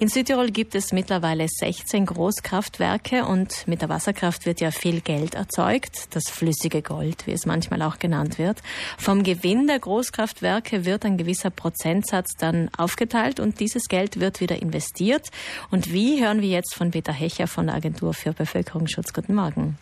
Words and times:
In 0.00 0.08
Südtirol 0.08 0.50
gibt 0.50 0.74
es 0.74 0.94
mittlerweile 0.94 1.46
16 1.46 2.06
Großkraftwerke 2.06 3.26
und 3.26 3.68
mit 3.68 3.82
der 3.82 3.90
Wasserkraft 3.90 4.46
wird 4.46 4.62
ja 4.62 4.70
viel 4.70 5.02
Geld 5.02 5.34
erzeugt, 5.34 6.14
das 6.14 6.30
flüssige 6.30 6.80
Gold, 6.80 7.26
wie 7.26 7.32
es 7.32 7.44
manchmal 7.44 7.82
auch 7.82 7.98
genannt 7.98 8.38
wird. 8.38 8.62
Vom 8.96 9.24
Gewinn 9.24 9.66
der 9.66 9.78
Großkraftwerke 9.78 10.86
wird 10.86 11.04
ein 11.04 11.18
gewisser 11.18 11.50
Prozentsatz 11.50 12.30
dann 12.38 12.70
aufgeteilt 12.78 13.40
und 13.40 13.60
dieses 13.60 13.88
Geld 13.88 14.18
wird 14.18 14.40
wieder 14.40 14.62
investiert. 14.62 15.28
Und 15.70 15.92
wie 15.92 16.24
hören 16.24 16.40
wir 16.40 16.48
jetzt 16.48 16.74
von 16.74 16.92
Peter 16.92 17.12
Hecher 17.12 17.46
von 17.46 17.66
der 17.66 17.74
Agentur 17.74 18.14
für 18.14 18.32
Bevölkerungsschutz. 18.32 19.12
Guten 19.12 19.34
Morgen. 19.34 19.76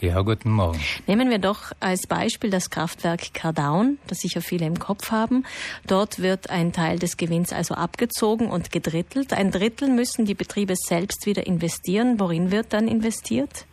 Ja, 0.00 0.22
guten 0.22 0.52
Morgen. 0.52 0.78
Nehmen 1.08 1.30
wir 1.30 1.40
doch 1.40 1.72
als 1.80 2.06
Beispiel 2.06 2.50
das 2.50 2.70
Kraftwerk 2.70 3.34
Kardaun, 3.34 3.98
das 4.06 4.18
sicher 4.18 4.40
viele 4.40 4.66
im 4.66 4.78
Kopf 4.78 5.10
haben. 5.10 5.44
Dort 5.88 6.20
wird 6.20 6.48
ein 6.48 6.72
Teil 6.72 7.00
des 7.00 7.16
Gewinns 7.16 7.52
also 7.52 7.74
abgezogen 7.74 8.46
und 8.46 8.70
gedrittelt. 8.70 9.32
Ein 9.32 9.50
Drittel 9.50 9.63
müssen 9.94 10.26
die 10.26 10.34
Betriebe 10.34 10.74
selbst 10.76 11.24
wieder 11.24 11.46
investieren. 11.46 12.20
Worin 12.20 12.50
wird 12.50 12.72
dann 12.74 12.86
investiert? 12.86 13.64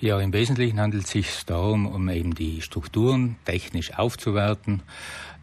Ja, 0.00 0.18
im 0.18 0.32
Wesentlichen 0.32 0.80
handelt 0.80 1.04
es 1.04 1.10
sich 1.10 1.44
darum, 1.44 1.86
um 1.86 2.08
eben 2.08 2.34
die 2.34 2.62
Strukturen 2.62 3.36
technisch 3.44 3.92
aufzuwerten 3.98 4.80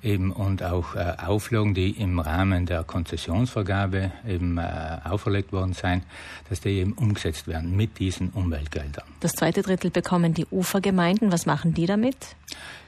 eben 0.01 0.31
und 0.31 0.63
auch 0.63 0.95
äh, 0.95 1.13
Auflagen, 1.23 1.75
die 1.75 1.91
im 1.91 2.17
Rahmen 2.17 2.65
der 2.65 2.83
Konzessionsvergabe 2.83 4.11
eben 4.27 4.57
äh, 4.57 4.97
auferlegt 5.03 5.51
worden 5.51 5.73
sein, 5.73 6.01
dass 6.49 6.59
die 6.59 6.69
eben 6.69 6.93
umgesetzt 6.93 7.47
werden 7.47 7.75
mit 7.75 7.99
diesen 7.99 8.31
Umweltgeldern. 8.31 9.05
Das 9.19 9.33
zweite 9.33 9.61
Drittel 9.61 9.91
bekommen 9.91 10.33
die 10.33 10.47
Ufergemeinden. 10.49 11.31
Was 11.31 11.45
machen 11.45 11.75
die 11.75 11.85
damit? 11.85 12.35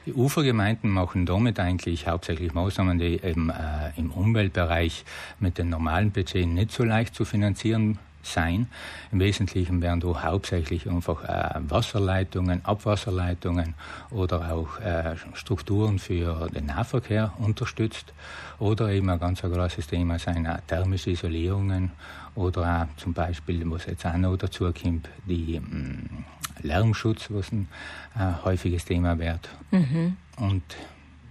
Die 0.06 0.12
Ufergemeinden 0.12 0.90
machen 0.90 1.24
damit 1.24 1.60
eigentlich 1.60 2.08
hauptsächlich 2.08 2.52
Maßnahmen, 2.52 2.98
die 2.98 3.22
eben 3.22 3.50
äh, 3.50 3.96
im 3.96 4.10
Umweltbereich 4.10 5.04
mit 5.38 5.56
den 5.58 5.68
normalen 5.68 6.10
Budgets 6.10 6.48
nicht 6.48 6.72
so 6.72 6.82
leicht 6.82 7.14
zu 7.14 7.24
finanzieren 7.24 7.98
sein. 8.22 8.68
Im 9.12 9.20
Wesentlichen 9.20 9.80
werden 9.82 10.00
da 10.00 10.22
hauptsächlich 10.22 10.88
einfach 10.88 11.24
äh, 11.24 11.60
Wasserleitungen, 11.68 12.64
Abwasserleitungen 12.64 13.74
oder 14.10 14.52
auch 14.52 14.78
äh, 14.80 15.16
Strukturen 15.34 15.98
für 15.98 16.48
den 16.54 16.66
Nahverkehr 16.66 17.32
unterstützt 17.38 18.12
oder 18.58 18.90
eben 18.90 19.10
ein 19.10 19.18
ganz 19.18 19.40
großes 19.42 19.86
Thema 19.86 20.18
sein 20.18 20.46
auch 20.46 20.58
thermische 20.66 21.10
Isolierungen 21.10 21.92
oder 22.34 22.82
auch 22.82 22.96
zum 22.96 23.12
Beispiel, 23.12 23.62
was 23.70 23.86
jetzt 23.86 24.06
auch 24.06 24.16
noch 24.16 24.36
dazu 24.36 24.72
kommt, 24.72 25.08
die 25.26 25.56
ähm, 25.56 26.24
Lärmschutz, 26.62 27.26
was 27.30 27.52
ein 27.52 27.68
äh, 28.16 28.44
häufiges 28.44 28.84
Thema 28.84 29.18
wird. 29.18 29.48
Mhm. 29.70 30.16
Und 30.36 30.62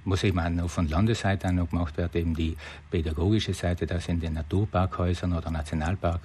was 0.05 0.23
eben 0.23 0.39
auch 0.39 0.49
noch 0.49 0.69
von 0.69 0.87
Landesseite 0.87 1.47
auch 1.47 1.51
noch 1.51 1.69
gemacht 1.69 1.97
wird, 1.97 2.15
eben 2.15 2.35
die 2.35 2.55
pädagogische 2.89 3.53
Seite, 3.53 3.85
dass 3.85 4.07
in 4.07 4.19
den 4.19 4.33
Naturparkhäusern 4.33 5.33
oder 5.33 5.51
Nationalpark 5.51 6.21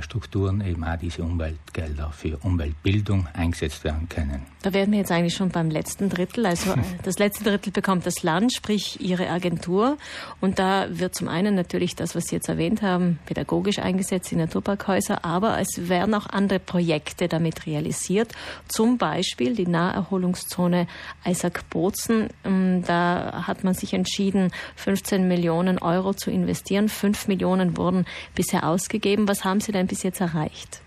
Strukturen 0.00 0.60
eben 0.66 0.84
auch 0.84 0.96
diese 0.96 1.22
Umweltgelder 1.22 2.10
für 2.10 2.38
Umweltbildung 2.38 3.28
eingesetzt 3.34 3.84
werden 3.84 4.08
können. 4.08 4.42
Da 4.62 4.72
werden 4.72 4.90
wir 4.90 4.98
jetzt 4.98 5.12
eigentlich 5.12 5.34
schon 5.34 5.50
beim 5.50 5.70
letzten 5.70 6.08
Drittel. 6.08 6.46
Also 6.46 6.72
äh, 6.72 6.78
das 7.04 7.18
letzte 7.18 7.44
Drittel 7.44 7.72
bekommt 7.72 8.06
das 8.06 8.22
Land, 8.22 8.52
sprich 8.52 9.00
Ihre 9.00 9.28
Agentur. 9.28 9.96
Und 10.40 10.58
da 10.58 10.86
wird 10.88 11.14
zum 11.14 11.28
einen 11.28 11.54
natürlich 11.54 11.94
das, 11.94 12.14
was 12.14 12.24
Sie 12.24 12.36
jetzt 12.36 12.48
erwähnt 12.48 12.82
haben, 12.82 13.18
pädagogisch 13.26 13.78
eingesetzt, 13.78 14.30
die 14.30 14.36
Naturparkhäuser, 14.36 15.24
aber 15.24 15.60
es 15.60 15.88
werden 15.88 16.14
auch 16.14 16.26
andere 16.26 16.58
Projekte 16.58 17.28
damit 17.28 17.66
realisiert. 17.66 18.32
Zum 18.66 18.98
Beispiel 18.98 19.54
die 19.54 19.68
Naherholungszone 19.68 20.88
Eisack-Bozen. 21.22 22.30
Ähm, 22.44 22.82
da 22.86 23.44
hat 23.46 23.62
man 23.62 23.74
sich 23.74 23.94
entschieden, 23.94 24.50
15 24.76 25.28
Millionen 25.28 25.78
Euro 25.78 26.14
zu 26.14 26.30
investieren. 26.30 26.88
Fünf 26.88 27.28
Millionen 27.28 27.76
wurden 27.76 28.06
bisher 28.34 28.66
ausgegeben. 28.66 29.28
Was 29.28 29.44
haben 29.44 29.60
Sie 29.60 29.65
denn 29.72 29.86
bis 29.86 30.02
jetzt 30.02 30.20
erreicht? 30.20 30.80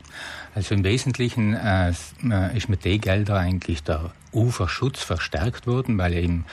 Also 0.55 0.75
im 0.75 0.83
Wesentlichen 0.83 1.53
äh, 1.53 1.91
ist 2.55 2.69
mit 2.69 2.83
den 2.85 2.99
Geldern 2.99 3.37
eigentlich 3.37 3.83
der 3.83 4.11
Uferschutz 4.33 5.03
verstärkt 5.03 5.67
worden, 5.67 5.97
weil 5.97 6.13
eben 6.13 6.45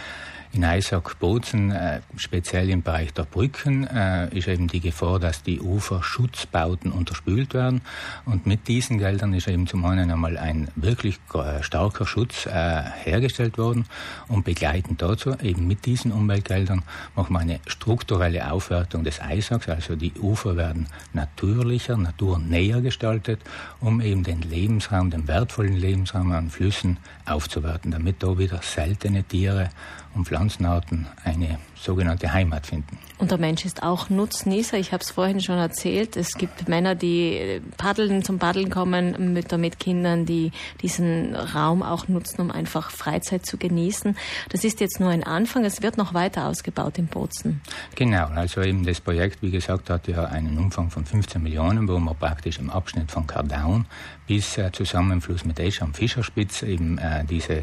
in 0.52 0.64
Eisack-Bozen, 0.64 1.70
äh, 1.70 2.00
speziell 2.16 2.70
im 2.70 2.82
Bereich 2.82 3.12
der 3.12 3.24
Brücken, 3.24 3.86
äh, 3.86 4.28
ist 4.36 4.48
eben 4.48 4.68
die 4.68 4.80
Gefahr, 4.80 5.18
dass 5.18 5.42
die 5.42 5.60
Uferschutzbauten 5.60 6.92
unterspült 6.92 7.54
werden. 7.54 7.82
Und 8.24 8.46
mit 8.46 8.68
diesen 8.68 8.98
Geldern 8.98 9.34
ist 9.34 9.48
eben 9.48 9.66
zum 9.66 9.84
einen 9.84 10.10
einmal 10.10 10.38
ein 10.38 10.68
wirklich 10.76 11.18
äh, 11.34 11.62
starker 11.62 12.06
Schutz 12.06 12.46
äh, 12.46 12.82
hergestellt 13.04 13.58
worden. 13.58 13.86
Und 14.28 14.44
begleitend 14.44 15.02
dazu, 15.02 15.34
eben 15.42 15.66
mit 15.66 15.86
diesen 15.86 16.12
Umweltgeldern, 16.12 16.82
machen 17.14 17.32
wir 17.34 17.40
eine 17.40 17.60
strukturelle 17.66 18.50
Aufwertung 18.50 19.04
des 19.04 19.20
Eisacks. 19.20 19.68
Also 19.68 19.96
die 19.96 20.12
Ufer 20.14 20.56
werden 20.56 20.86
natürlicher, 21.12 21.96
naturnäher 21.96 22.80
gestaltet, 22.80 23.40
um 23.80 24.00
eben 24.00 24.22
den 24.22 24.42
Lebensraum, 24.42 25.10
den 25.10 25.28
wertvollen 25.28 25.76
Lebensraum 25.76 26.32
an 26.32 26.50
Flüssen 26.50 26.98
aufzuwerten, 27.24 27.90
damit 27.90 28.22
da 28.22 28.38
wieder 28.38 28.60
seltene 28.62 29.22
Tiere 29.24 29.70
und 30.16 30.27
Pflanzenarten 30.27 31.06
eine 31.25 31.59
sogenannte 31.75 32.32
Heimat 32.32 32.66
finden. 32.66 32.99
Und 33.19 33.31
der 33.31 33.38
Mensch 33.38 33.65
ist 33.65 33.82
auch 33.82 34.10
Nutznießer. 34.10 34.78
Ich 34.78 34.93
habe 34.93 35.03
es 35.03 35.10
vorhin 35.10 35.41
schon 35.41 35.56
erzählt. 35.56 36.16
Es 36.16 36.32
gibt 36.32 36.69
Männer, 36.69 36.94
die 36.94 37.62
paddeln 37.77 38.25
zum 38.25 38.38
Paddeln 38.38 38.69
kommen, 38.71 39.32
Mütter 39.32 39.56
mit 39.56 39.78
Kindern, 39.78 40.26
die 40.26 40.53
diesen 40.82 41.34
Raum 41.34 41.82
auch 41.82 42.09
nutzen, 42.09 42.43
um 42.43 42.50
einfach 42.50 42.91
Freizeit 42.91 43.47
zu 43.47 43.56
genießen. 43.56 44.16
Das 44.50 44.65
ist 44.65 44.81
jetzt 44.81 45.00
nur 45.00 45.10
ein 45.10 45.25
Anfang. 45.25 45.65
Es 45.65 45.82
wird 45.82 45.97
noch 45.97 46.12
weiter 46.12 46.47
ausgebaut 46.47 46.99
in 46.99 47.06
Bozen. 47.06 47.62
Genau. 47.94 48.26
Also 48.28 48.62
eben 48.62 48.84
das 48.84 49.00
Projekt, 49.00 49.43
wie 49.43 49.50
gesagt, 49.50 49.88
hat 49.88 50.09
ja 50.09 50.25
einen 50.25 50.59
Umfang 50.59 50.91
von 50.91 51.06
15 51.06 51.43
Millionen, 51.43 51.88
wo 51.88 51.99
man 51.99 52.16
praktisch 52.16 52.59
im 52.59 52.71
Abschnitt 52.71 53.10
von 53.10 53.26
Kardaun 53.26 53.87
bis 54.26 54.59
äh, 54.59 54.72
Zusammenfluss 54.72 55.44
mit 55.44 55.59
Esch 55.60 55.82
am 55.82 55.94
Fischerspitz 55.94 56.62
eben 56.62 56.99
äh, 56.99 57.25
diese 57.25 57.62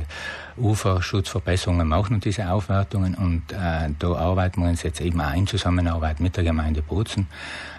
Uferschutzverbesserungen 0.58 1.88
machen 1.88 2.16
und 2.16 2.26
diese 2.26 2.43
Aufwertungen. 2.52 3.16
Und 3.16 3.52
äh, 3.52 3.90
da 3.98 4.14
arbeiten 4.14 4.62
wir 4.62 4.70
uns 4.70 4.84
jetzt 4.84 5.02
eben 5.02 5.20
auch 5.22 5.34
in 5.34 5.48
Zusammenarbeit 5.48 6.20
mit 6.20 6.38
der 6.38 6.44
Gemeinde 6.44 6.82
Bozen, 6.82 7.28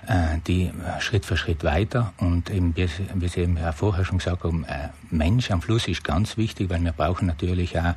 äh, 0.07 0.39
die 0.47 0.71
Schritt 1.01 1.25
für 1.25 1.37
Schritt 1.37 1.65
weiter. 1.65 2.13
Und 2.19 2.51
eben, 2.51 2.77
wie, 2.77 2.89
wie 3.15 3.29
Sie 3.29 3.41
eben 3.41 3.59
vorher 3.75 4.05
schon 4.05 4.19
gesagt 4.19 4.45
haben, 4.45 4.65
äh, 4.65 4.89
Mensch 5.11 5.51
am 5.51 5.63
Fluss 5.63 5.89
ist 5.89 6.05
ganz 6.05 6.37
wichtig, 6.37 6.71
weil 6.71 6.81
wir 6.81 6.93
brauchen 6.93 7.27
natürlich 7.27 7.79
auch 7.79 7.95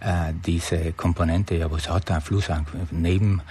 äh, 0.00 0.32
diese 0.44 0.92
Komponente, 0.92 1.56
ja, 1.56 1.70
was 1.70 1.88
hat 1.90 2.08
der 2.08 2.20
Fluss 2.20 2.48
neben 2.90 3.42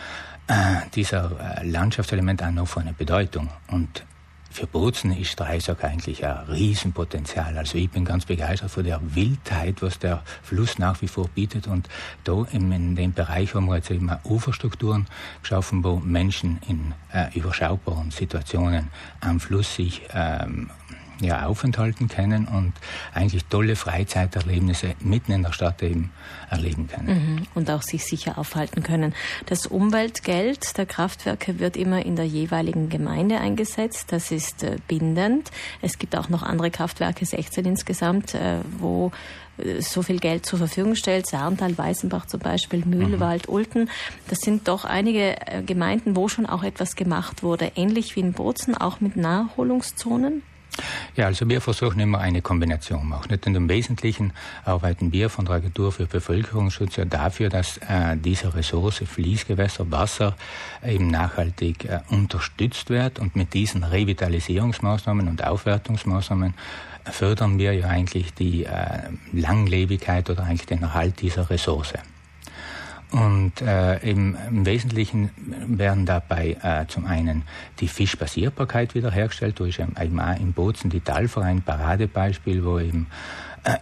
äh, 0.47 0.53
dieser 0.96 1.59
äh, 1.59 1.68
Landschaftselement 1.68 2.41
auch 2.44 2.52
noch 2.52 2.68
für 2.68 2.80
eine 2.80 2.94
Bedeutung. 2.94 3.50
Und 3.72 4.03
für 4.49 4.67
Bozen 4.67 5.15
ist 5.15 5.39
Dreisag 5.39 5.83
eigentlich 5.83 6.25
ein 6.25 6.45
Riesenpotenzial. 6.47 7.57
Also 7.57 7.77
ich 7.77 7.89
bin 7.89 8.03
ganz 8.03 8.25
begeistert 8.25 8.71
von 8.71 8.83
der 8.83 8.99
Wildheit, 9.15 9.81
was 9.81 9.99
der 9.99 10.23
Fluss 10.41 10.79
nach 10.79 11.01
wie 11.01 11.07
vor 11.07 11.27
bietet. 11.29 11.67
Und 11.67 11.87
da 12.23 12.45
in 12.51 12.95
dem 12.95 13.13
Bereich 13.13 13.53
haben 13.53 13.67
wir 13.67 13.75
jetzt 13.75 13.91
eben 13.91 14.11
Uferstrukturen 14.23 15.07
geschaffen, 15.41 15.83
wo 15.83 15.97
Menschen 15.97 16.59
in 16.67 16.93
äh, 17.13 17.27
überschaubaren 17.37 18.11
Situationen 18.11 18.89
am 19.21 19.39
Fluss 19.39 19.75
sich 19.75 20.01
ähm, 20.13 20.69
ja, 21.22 21.46
aufenthalten 21.46 22.07
können 22.07 22.47
und 22.47 22.74
eigentlich 23.13 23.46
tolle 23.46 23.75
Freizeiterlebnisse 23.75 24.96
mitten 25.02 25.31
in 25.31 25.44
der 25.44 25.52
Stadt 25.52 25.81
eben 25.84 26.12
erleben 26.50 26.88
können. 26.88 27.07
Mhm. 27.07 27.47
Und 27.56 27.69
auch 27.69 27.81
sich 27.81 28.06
sicher 28.06 28.38
aufhalten 28.38 28.84
können. 28.84 29.13
Das 29.46 29.66
Umweltgeld 29.66 30.78
der 30.78 30.85
Kraftwerke 30.85 31.59
wird 31.59 31.78
immer 31.78 32.06
in 32.06 32.16
der 32.16 32.25
jeweiligen 32.25 32.90
Gemeinde 32.90 33.40
eingesetzt. 33.40 34.12
Das 34.12 34.31
ist 34.31 34.63
äh, 34.63 34.78
bindend. 34.88 35.52
Es 35.81 36.00
gibt 36.00 36.16
auch 36.16 36.29
noch 36.29 36.44
andere 36.44 36.72
Kraftwerke, 36.72 37.25
16 37.25 37.66
insgesamt, 37.66 38.34
äh, 38.35 38.59
wo 38.78 39.12
äh, 39.58 39.81
so 39.81 40.02
viel 40.02 40.19
Geld 40.19 40.46
zur 40.46 40.59
Verfügung 40.59 40.96
stellt. 40.96 41.28
Sarntal, 41.28 41.78
Weißenbach 41.78 42.25
zum 42.28 42.40
Beispiel, 42.40 42.85
Mühlwald, 42.85 43.47
mhm. 43.47 43.53
Ulten. 43.53 43.90
Das 44.29 44.40
sind 44.40 44.68
doch 44.68 44.85
einige 44.85 45.35
Gemeinden, 45.66 46.16
wo 46.16 46.28
schon 46.28 46.46
auch 46.46 46.63
etwas 46.63 46.96
gemacht 46.96 47.44
wurde. 47.44 47.72
Ähnlich 47.75 48.16
wie 48.16 48.22
in 48.22 48.34
Bozen, 48.34 48.75
auch 48.75 49.02
mit 49.02 49.16
Naherholungszonen. 49.16 50.43
Ja, 51.16 51.26
also 51.26 51.47
wir 51.49 51.61
versuchen 51.61 51.99
immer 51.99 52.20
eine 52.20 52.41
Kombination 52.41 53.08
machen. 53.08 53.40
Und 53.46 53.55
im 53.55 53.70
Wesentlichen 53.70 54.34
arbeiten 54.66 55.11
wir 55.11 55.29
von 55.29 55.46
der 55.46 55.55
Agentur 55.55 55.91
für 55.91 56.05
Bevölkerungsschutz 56.05 56.96
ja 56.96 57.05
dafür, 57.05 57.49
dass 57.49 57.78
äh, 57.78 58.16
diese 58.16 58.53
Ressource 58.55 59.03
Fließgewässer, 59.05 59.91
Wasser 59.91 60.35
eben 60.85 61.08
nachhaltig 61.08 61.85
äh, 61.85 61.99
unterstützt 62.09 62.90
wird 62.90 63.20
und 63.20 63.35
mit 63.35 63.53
diesen 63.53 63.84
Revitalisierungsmaßnahmen 63.84 65.28
und 65.28 65.43
Aufwertungsmaßnahmen 65.43 66.53
fördern 67.05 67.58
wir 67.58 67.73
ja 67.73 67.87
eigentlich 67.87 68.34
die 68.34 68.66
äh, 68.66 69.09
Langlebigkeit 69.34 70.29
oder 70.29 70.43
eigentlich 70.43 70.67
den 70.67 70.84
Erhalt 70.84 71.22
dieser 71.22 71.49
Ressource. 71.49 71.93
Und 73.11 73.61
äh, 73.61 73.97
im, 74.08 74.38
im 74.50 74.66
Wesentlichen 74.66 75.32
werden 75.67 76.06
dabei 76.06 76.58
äh, 76.61 76.85
zum 76.88 77.08
einen 77.08 77.44
die 77.79 77.88
Fischbasierbarkeit 77.88 78.94
wiederhergestellt, 78.94 79.59
durch 79.59 79.82
auch 79.82 80.40
im 80.40 80.53
Bozen 80.53 80.91
die 80.91 81.00
Talverein 81.00 81.64
Paradebeispiel, 81.64 82.64
wo 82.64 82.79
eben 82.79 83.08
äh, 83.64 83.78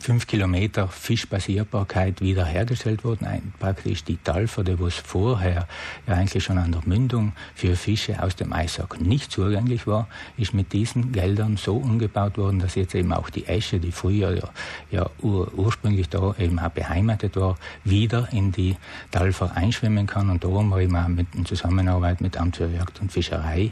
fünf 0.00 0.26
Kilometer 0.26 0.88
Fischbasierbarkeit 0.88 2.20
wiederhergestellt 2.20 3.04
wurden. 3.04 3.26
Ein, 3.26 3.52
praktisch 3.58 4.02
die 4.02 4.16
Talferde, 4.16 4.78
wo 4.78 4.86
es 4.86 4.94
vorher 4.94 5.68
ja 6.06 6.14
eigentlich 6.14 6.42
schon 6.42 6.58
an 6.58 6.72
der 6.72 6.82
Mündung 6.86 7.32
für 7.54 7.76
Fische 7.76 8.22
aus 8.22 8.34
dem 8.34 8.52
Eissack 8.52 9.00
nicht 9.00 9.30
zugänglich 9.30 9.86
war, 9.86 10.08
ist 10.36 10.54
mit 10.54 10.72
diesen 10.72 11.12
Geldern 11.12 11.56
so 11.56 11.76
umgebaut 11.76 12.38
worden, 12.38 12.58
dass 12.58 12.74
jetzt 12.74 12.94
eben 12.94 13.12
auch 13.12 13.30
die 13.30 13.46
Esche, 13.46 13.78
die 13.78 13.92
früher 13.92 14.34
ja, 14.36 14.48
ja 14.90 15.10
ur, 15.20 15.52
ursprünglich 15.54 16.08
da 16.08 16.34
eben 16.38 16.58
auch 16.58 16.70
beheimatet 16.70 17.36
war, 17.36 17.56
wieder 17.84 18.28
in 18.32 18.52
die 18.52 18.76
Talfer 19.10 19.56
einschwimmen 19.56 20.06
kann. 20.06 20.30
Und 20.30 20.42
da 20.44 20.48
haben 20.48 20.70
wir 20.70 20.80
eben 20.80 20.96
auch 20.96 21.08
mit 21.08 21.34
in 21.34 21.44
Zusammenarbeit 21.44 22.20
mit 22.20 22.36
Amt 22.36 22.56
für 22.56 22.66
Jagd 22.66 23.00
und 23.00 23.12
Fischerei 23.12 23.70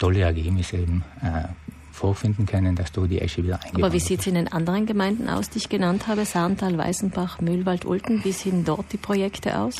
tolle 0.00 0.22
Ergebnisse 0.22 0.78
eben 0.78 1.04
äh, 1.22 1.44
vorfinden 1.92 2.46
können, 2.46 2.76
dass 2.76 2.92
da 2.92 3.02
die 3.02 3.20
Esche 3.20 3.42
wieder 3.42 3.60
eingebaut 3.62 3.84
Aber 3.84 3.92
wie 3.92 4.00
sieht 4.00 4.20
es 4.20 4.26
in 4.26 4.34
den 4.34 4.48
anderen 4.48 4.86
Gemeinden 4.86 5.28
aus, 5.28 5.50
die 5.50 5.58
ich 5.58 5.68
genannt 5.68 6.06
habe? 6.06 6.24
Saarntal, 6.24 6.76
Weißenbach, 6.76 7.40
Mühlwald, 7.40 7.84
Ulten. 7.84 8.24
Wie 8.24 8.32
sehen 8.32 8.64
dort 8.64 8.92
die 8.92 8.98
Projekte 8.98 9.58
aus? 9.58 9.76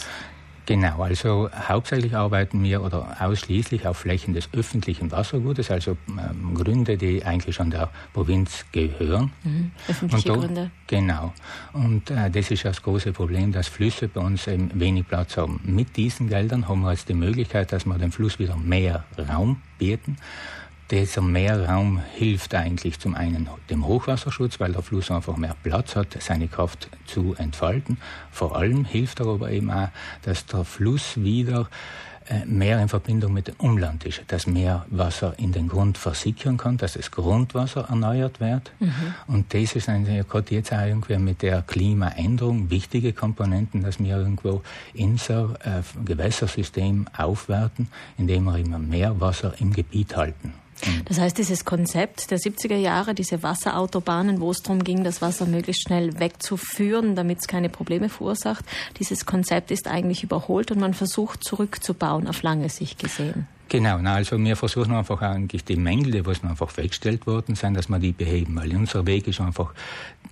Genau, 0.70 1.02
also 1.02 1.50
hauptsächlich 1.52 2.14
arbeiten 2.14 2.62
wir 2.62 2.82
oder 2.82 3.16
ausschließlich 3.18 3.88
auf 3.88 3.96
Flächen 3.98 4.34
des 4.34 4.50
öffentlichen 4.52 5.10
Wassergutes, 5.10 5.68
also 5.68 5.96
ähm, 6.08 6.54
Gründe, 6.54 6.96
die 6.96 7.24
eigentlich 7.24 7.56
schon 7.56 7.72
der 7.72 7.90
Provinz 8.12 8.64
gehören. 8.70 9.32
Mhm, 9.42 9.72
öffentliche 9.88 10.32
und 10.32 10.38
da, 10.38 10.46
Gründe. 10.46 10.70
Genau. 10.86 11.32
Und 11.72 12.12
äh, 12.12 12.30
das 12.30 12.52
ist 12.52 12.64
das 12.64 12.82
große 12.82 13.12
Problem, 13.12 13.50
dass 13.50 13.66
Flüsse 13.66 14.06
bei 14.06 14.20
uns 14.20 14.46
eben 14.46 14.70
wenig 14.78 15.08
Platz 15.08 15.36
haben. 15.36 15.60
Mit 15.64 15.96
diesen 15.96 16.28
Geldern 16.28 16.68
haben 16.68 16.82
wir 16.82 16.92
jetzt 16.92 17.08
die 17.08 17.14
Möglichkeit, 17.14 17.72
dass 17.72 17.84
wir 17.84 17.98
dem 17.98 18.12
Fluss 18.12 18.38
wieder 18.38 18.56
mehr 18.56 19.02
Raum 19.18 19.60
bieten 19.78 20.18
dieser 20.90 21.22
Meerraum 21.22 22.00
hilft 22.16 22.54
eigentlich 22.54 22.98
zum 22.98 23.14
einen 23.14 23.48
dem 23.68 23.86
Hochwasserschutz, 23.86 24.58
weil 24.58 24.72
der 24.72 24.82
Fluss 24.82 25.10
einfach 25.10 25.36
mehr 25.36 25.56
Platz 25.62 25.94
hat, 25.94 26.20
seine 26.20 26.48
Kraft 26.48 26.88
zu 27.06 27.34
entfalten. 27.36 27.98
Vor 28.32 28.56
allem 28.56 28.84
hilft 28.84 29.20
er 29.20 29.26
aber 29.26 29.50
eben 29.50 29.70
auch, 29.70 29.88
dass 30.22 30.46
der 30.46 30.64
Fluss 30.64 31.22
wieder 31.22 31.68
äh, 32.28 32.44
mehr 32.44 32.80
in 32.80 32.88
Verbindung 32.88 33.32
mit 33.32 33.48
dem 33.48 33.54
Umland 33.56 34.04
ist, 34.04 34.22
dass 34.28 34.46
mehr 34.46 34.84
Wasser 34.90 35.34
in 35.38 35.52
den 35.52 35.68
Grund 35.68 35.98
versickern 35.98 36.56
kann, 36.56 36.76
dass 36.76 36.94
das 36.94 37.10
Grundwasser 37.10 37.86
erneuert 37.88 38.40
wird. 38.40 38.72
Mhm. 38.78 38.92
Und 39.26 39.54
das 39.54 39.74
ist 39.74 39.88
eigentlich 39.88 40.26
gerade 40.28 40.54
jetzt 40.54 40.72
auch 40.72 40.86
irgendwie 40.86 41.18
mit 41.18 41.42
der 41.42 41.62
Klimaänderung 41.62 42.70
wichtige 42.70 43.12
Komponenten, 43.12 43.82
dass 43.82 43.98
wir 43.98 44.16
irgendwo 44.16 44.62
unser 44.96 45.54
äh, 45.64 45.82
Gewässersystem 46.04 47.06
aufwerten, 47.16 47.88
indem 48.18 48.44
wir 48.44 48.58
immer 48.58 48.78
mehr 48.78 49.20
Wasser 49.20 49.54
im 49.58 49.72
Gebiet 49.72 50.16
halten. 50.16 50.52
Mhm. 50.86 51.02
Das 51.06 51.18
heißt, 51.18 51.38
dieses 51.38 51.64
Konzept 51.64 52.30
der 52.30 52.38
70er 52.38 52.76
Jahre, 52.76 53.14
diese 53.14 53.42
Wasserautobahnen, 53.42 54.40
wo 54.40 54.50
es 54.50 54.62
darum 54.62 54.84
ging, 54.84 55.04
das 55.04 55.22
Wasser 55.22 55.46
möglichst 55.46 55.82
schnell 55.82 56.18
wegzuführen, 56.18 57.14
damit 57.14 57.38
es 57.40 57.48
keine 57.48 57.68
Probleme 57.68 58.08
verursacht, 58.08 58.64
dieses 58.98 59.26
Konzept 59.26 59.70
ist 59.70 59.88
eigentlich 59.88 60.22
überholt 60.22 60.70
und 60.70 60.80
man 60.80 60.94
versucht 60.94 61.44
zurückzubauen 61.44 62.26
auf 62.26 62.42
lange 62.42 62.68
Sicht 62.68 62.98
gesehen. 62.98 63.46
Genau, 63.70 63.98
na, 63.98 64.14
also 64.14 64.36
wir 64.36 64.56
versuchen 64.56 64.92
einfach 64.92 65.22
eigentlich 65.22 65.64
die 65.64 65.76
Mängel, 65.76 66.10
die 66.10 66.26
was 66.26 66.42
einfach 66.42 66.76
weggestellt 66.76 67.24
worden 67.28 67.54
sind, 67.54 67.74
dass 67.74 67.88
wir 67.88 68.00
die 68.00 68.10
beheben, 68.10 68.56
weil 68.56 68.74
unser 68.74 69.06
Weg 69.06 69.28
ist 69.28 69.40
einfach 69.40 69.72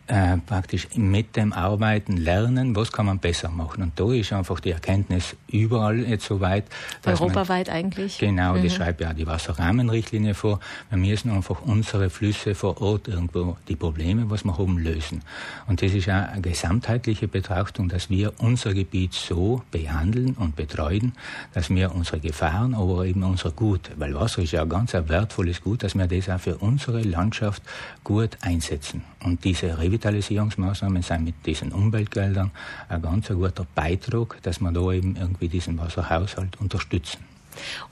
äh, 0.08 0.38
praktisch 0.38 0.88
mit 0.96 1.37
dem 1.37 1.52
Arbeiten 1.52 2.17
lernen, 2.17 2.75
was 2.75 2.90
kann 2.90 3.06
man 3.06 3.19
besser 3.19 3.50
machen. 3.50 3.82
Und 3.82 4.00
da 4.00 4.12
ist 4.12 4.32
einfach 4.32 4.58
die 4.58 4.70
Erkenntnis 4.70 5.37
überall 5.52 5.99
jetzt 6.00 6.26
so 6.26 6.40
weit. 6.40 6.64
Europaweit 7.05 7.69
man, 7.69 7.76
eigentlich? 7.76 8.19
Genau, 8.19 8.55
mhm. 8.55 8.62
die 8.62 8.70
schreibt 8.70 9.00
ja 9.02 9.12
die 9.12 9.26
Wasserrahmenrichtlinie 9.26 10.34
vor. 10.34 10.58
Wir 10.91 10.99
müssen 10.99 11.31
einfach 11.31 11.61
unsere 11.62 12.11
Flüsse 12.11 12.55
vor 12.55 12.81
Ort 12.81 13.06
irgendwo 13.06 13.56
die 13.69 13.76
Probleme, 13.76 14.31
was 14.31 14.44
wir 14.44 14.56
haben, 14.56 14.79
lösen. 14.79 15.23
Und 15.67 15.82
das 15.82 15.93
ist 15.93 16.08
auch 16.08 16.32
eine 16.32 16.41
gesamtheitliche 16.41 17.29
Betrachtung, 17.29 17.88
dass 17.88 18.11
wir 18.11 18.32
unser 18.38 18.75
Gebiet 18.75 19.12
so 19.12 19.62
behandeln 19.70 20.34
und 20.34 20.56
betreuen, 20.56 21.12
dass 21.52 21.70
wir 21.70 21.94
unsere 21.94 22.19
Gefahren, 22.19 22.75
aber 22.75 23.05
eben 23.05 23.23
unser 23.28 23.50
Gut, 23.50 23.90
weil 23.96 24.14
Wasser 24.14 24.42
ist 24.42 24.52
ja 24.52 24.62
ein 24.62 24.69
ganz 24.69 24.92
wertvolles 24.94 25.62
Gut, 25.62 25.82
dass 25.82 25.94
wir 25.94 26.06
das 26.06 26.28
auch 26.28 26.40
für 26.40 26.56
unsere 26.56 27.02
Landschaft 27.02 27.62
gut 28.02 28.36
einsetzen. 28.40 29.04
Und 29.25 29.44
diese 29.44 29.78
Revitalisierungsmaßnahmen 29.78 31.02
sind 31.02 31.25
mit 31.25 31.46
diesen 31.46 31.72
Umweltgeldern 31.72 32.50
ein 32.88 33.02
ganz 33.02 33.28
guter 33.28 33.66
Beitrag, 33.75 34.42
dass 34.42 34.60
wir 34.60 34.72
da 34.72 34.92
eben 34.92 35.16
irgendwie 35.16 35.48
diesen 35.48 35.78
Wasserhaushalt 35.78 36.60
unterstützen. 36.60 37.38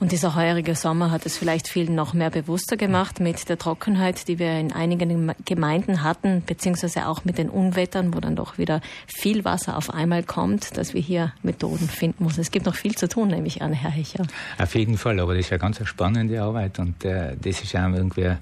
Und 0.01 0.13
dieser 0.13 0.35
heurige 0.35 0.75
Sommer 0.75 1.11
hat 1.11 1.27
es 1.27 1.37
vielleicht 1.37 1.69
vielen 1.69 1.95
noch 1.95 2.15
mehr 2.15 2.31
bewusster 2.31 2.77
gemacht 2.77 3.21
mit 3.21 3.49
der 3.49 3.59
Trockenheit, 3.59 4.29
die 4.29 4.39
wir 4.39 4.59
in 4.59 4.73
einigen 4.73 5.33
Gemeinden 5.45 6.03
hatten, 6.03 6.43
beziehungsweise 6.45 7.09
auch 7.09 7.25
mit 7.25 7.39
den 7.39 7.49
Unwettern, 7.49 8.15
wo 8.15 8.21
dann 8.21 8.37
doch 8.37 8.59
wieder 8.59 8.81
viel 9.07 9.45
Wasser 9.45 9.77
auf 9.77 9.93
einmal 9.93 10.23
kommt, 10.23 10.77
dass 10.77 10.95
wir 10.95 11.01
hier 11.01 11.33
Methoden 11.43 11.89
finden 11.89 12.25
müssen. 12.25 12.41
Es 12.41 12.51
gibt 12.51 12.67
noch 12.67 12.75
viel 12.75 12.95
zu 12.95 13.09
tun, 13.09 13.29
nehme 13.29 13.47
ich 13.47 13.63
an, 13.63 13.73
Herr 13.73 13.91
Hecher. 13.91 14.27
Auf 14.59 14.75
jeden 14.75 14.99
Fall, 14.99 15.21
aber 15.21 15.35
das 15.35 15.47
ist 15.47 15.51
ja 15.51 15.57
ganz 15.57 15.79
eine 15.79 15.87
spannende 15.87 16.41
Arbeit 16.43 16.79
und 16.79 17.05
äh, 17.05 17.37
das 17.41 17.63
ist 17.63 17.73
ja 17.73 17.89
irgendwie 17.89 18.37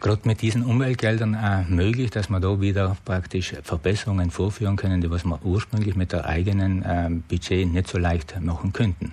gerade 0.00 0.22
mit 0.24 0.42
diesen 0.42 0.64
Umweltgeldern 0.64 1.36
auch 1.36 1.68
möglich, 1.68 2.10
dass 2.10 2.30
wir 2.30 2.40
da 2.40 2.60
wieder 2.60 2.96
praktisch 3.04 3.54
Verbesserungen 3.62 4.30
vorführen 4.30 4.76
können, 4.76 5.00
die 5.00 5.10
was 5.10 5.24
wir 5.24 5.38
ursprünglich 5.44 5.94
mit 5.94 6.12
der 6.12 6.26
eigenen 6.26 6.82
äh, 6.82 7.10
Budget 7.28 7.70
nicht 7.70 7.88
so 7.88 7.98
leicht 7.98 8.40
machen 8.40 8.72
könnten. 8.72 9.12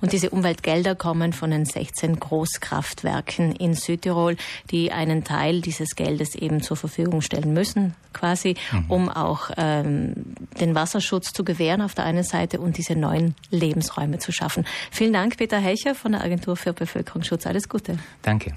Und 0.00 0.12
diese 0.12 0.30
Umweltgelder 0.30 0.94
kommen 0.94 1.32
von 1.32 1.50
den 1.50 1.64
16 1.64 2.18
Großkraftwerken 2.18 3.54
in 3.56 3.74
Südtirol, 3.74 4.36
die 4.70 4.92
einen 4.92 5.24
Teil 5.24 5.60
dieses 5.60 5.96
Geldes 5.96 6.34
eben 6.34 6.62
zur 6.62 6.76
Verfügung 6.76 7.20
stellen 7.20 7.52
müssen, 7.52 7.94
quasi, 8.12 8.56
mhm. 8.72 8.84
um 8.88 9.08
auch 9.08 9.50
ähm, 9.56 10.14
den 10.60 10.74
Wasserschutz 10.74 11.32
zu 11.32 11.44
gewähren 11.44 11.82
auf 11.82 11.94
der 11.94 12.04
einen 12.04 12.24
Seite 12.24 12.60
und 12.60 12.78
diese 12.78 12.96
neuen 12.96 13.34
Lebensräume 13.50 14.18
zu 14.18 14.32
schaffen. 14.32 14.66
Vielen 14.90 15.12
Dank, 15.12 15.36
Peter 15.36 15.58
Hecher 15.58 15.94
von 15.94 16.12
der 16.12 16.22
Agentur 16.22 16.56
für 16.56 16.72
Bevölkerungsschutz. 16.72 17.46
Alles 17.46 17.68
Gute. 17.68 17.98
Danke. 18.22 18.54